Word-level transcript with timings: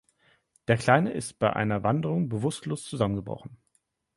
Der 0.67 0.77
Kleine 0.77 1.11
ist 1.11 1.37
bei 1.37 1.53
einer 1.53 1.83
Wanderung 1.83 2.27
bewusstlos 2.27 2.85
zusammengebrochen. 2.85 3.57